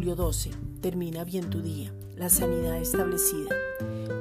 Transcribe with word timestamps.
12. 0.00 0.50
Termina 0.80 1.22
bien 1.22 1.50
tu 1.50 1.60
día. 1.60 1.92
La 2.16 2.30
sanidad 2.30 2.80
establecida. 2.80 3.54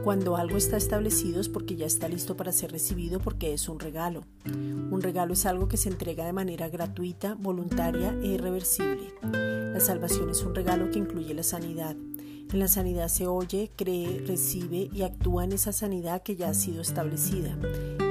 Cuando 0.04 0.36
algo 0.36 0.58
está 0.58 0.76
establecido 0.76 1.40
es 1.40 1.48
porque 1.48 1.76
ya 1.76 1.86
está 1.86 2.10
listo 2.10 2.36
para 2.36 2.52
ser 2.52 2.72
recibido 2.72 3.20
porque 3.20 3.54
es 3.54 3.70
un 3.70 3.80
regalo. 3.80 4.24
Un 4.46 5.02
regalo 5.02 5.34
es 5.34 5.46
algo 5.46 5.68
que 5.68 5.78
se 5.78 5.90
entrega 5.90 6.26
de 6.26 6.34
manera 6.34 6.68
gratuita, 6.70 7.36
voluntaria 7.36 8.14
e 8.22 8.28
irreversible. 8.28 9.14
La 9.32 9.80
salvación 9.80 10.30
es 10.30 10.44
un 10.44 10.56
regalo 10.56 10.92
que 10.92 11.00
incluye 11.00 11.34
la 11.34 11.44
sanidad. 11.44 11.96
En 11.96 12.60
la 12.60 12.68
sanidad 12.68 13.08
se 13.08 13.28
oye, 13.28 13.72
cree, 13.76 14.24
recibe 14.28 14.90
y 14.92 15.04
actúa 15.04 15.46
en 15.46 15.54
esa 15.54 15.72
sanidad 15.72 16.22
que 16.22 16.36
ya 16.36 16.50
ha 16.50 16.54
sido 16.54 16.82
establecida. 16.82 17.58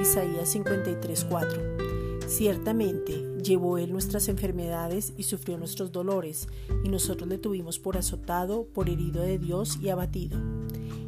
Isaías 0.01 0.55
53:4. 0.55 2.00
Ciertamente 2.31 3.25
llevó 3.43 3.77
él 3.77 3.91
nuestras 3.91 4.29
enfermedades 4.29 5.11
y 5.17 5.23
sufrió 5.23 5.57
nuestros 5.57 5.91
dolores, 5.91 6.47
y 6.81 6.87
nosotros 6.87 7.27
le 7.27 7.37
tuvimos 7.37 7.77
por 7.77 7.97
azotado, 7.97 8.67
por 8.73 8.87
herido 8.87 9.21
de 9.21 9.37
Dios 9.37 9.77
y 9.81 9.89
abatido. 9.89 10.39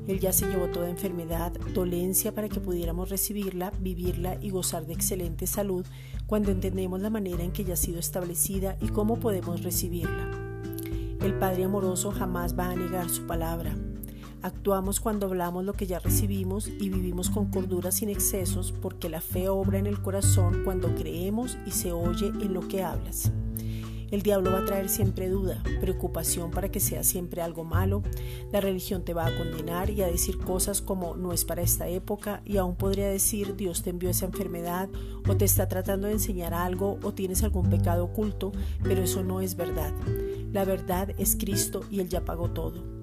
Él 0.05 0.19
ya 0.19 0.33
se 0.33 0.47
llevó 0.47 0.67
toda 0.67 0.89
enfermedad, 0.89 1.53
dolencia 1.73 2.35
para 2.35 2.49
que 2.49 2.59
pudiéramos 2.59 3.09
recibirla, 3.09 3.71
vivirla 3.79 4.37
y 4.41 4.49
gozar 4.49 4.85
de 4.85 4.95
excelente 4.95 5.47
salud 5.47 5.85
cuando 6.27 6.51
entendemos 6.51 6.99
la 6.99 7.09
manera 7.09 7.41
en 7.41 7.53
que 7.53 7.63
ya 7.63 7.75
ha 7.75 7.77
sido 7.77 7.99
establecida 7.99 8.75
y 8.81 8.89
cómo 8.89 9.17
podemos 9.17 9.63
recibirla. 9.63 10.29
El 11.21 11.39
Padre 11.39 11.63
amoroso 11.63 12.11
jamás 12.11 12.59
va 12.59 12.69
a 12.69 12.75
negar 12.75 13.07
su 13.07 13.25
palabra. 13.25 13.73
Actuamos 14.43 14.99
cuando 14.99 15.27
hablamos 15.27 15.63
lo 15.63 15.71
que 15.71 15.87
ya 15.87 15.99
recibimos 15.99 16.67
y 16.67 16.89
vivimos 16.89 17.29
con 17.29 17.49
cordura 17.49 17.93
sin 17.93 18.09
excesos 18.09 18.73
porque 18.73 19.07
la 19.07 19.21
fe 19.21 19.47
obra 19.47 19.79
en 19.79 19.87
el 19.87 20.01
corazón 20.01 20.63
cuando 20.65 20.93
creemos 20.95 21.57
y 21.65 21.71
se 21.71 21.93
oye 21.93 22.27
en 22.27 22.53
lo 22.53 22.67
que 22.67 22.83
hablas. 22.83 23.31
El 24.11 24.21
diablo 24.21 24.51
va 24.51 24.59
a 24.59 24.65
traer 24.65 24.89
siempre 24.89 25.29
duda, 25.29 25.63
preocupación 25.79 26.51
para 26.51 26.69
que 26.69 26.81
sea 26.81 27.05
siempre 27.05 27.41
algo 27.41 27.63
malo. 27.63 28.03
La 28.51 28.59
religión 28.59 29.05
te 29.05 29.13
va 29.13 29.25
a 29.25 29.35
condenar 29.37 29.89
y 29.89 30.01
a 30.01 30.07
decir 30.07 30.37
cosas 30.39 30.81
como 30.81 31.15
no 31.15 31.31
es 31.31 31.45
para 31.45 31.61
esta 31.61 31.87
época 31.87 32.41
y 32.43 32.57
aún 32.57 32.75
podría 32.75 33.07
decir 33.07 33.55
Dios 33.55 33.81
te 33.81 33.91
envió 33.91 34.09
esa 34.09 34.25
enfermedad 34.25 34.89
o 35.25 35.37
te 35.37 35.45
está 35.45 35.69
tratando 35.69 36.07
de 36.07 36.13
enseñar 36.13 36.53
algo 36.53 36.99
o 37.01 37.13
tienes 37.13 37.43
algún 37.43 37.69
pecado 37.69 38.03
oculto, 38.03 38.51
pero 38.83 39.03
eso 39.03 39.23
no 39.23 39.39
es 39.39 39.55
verdad. 39.55 39.93
La 40.51 40.65
verdad 40.65 41.11
es 41.17 41.37
Cristo 41.37 41.79
y 41.89 42.01
Él 42.01 42.09
ya 42.09 42.25
pagó 42.25 42.51
todo. 42.51 43.02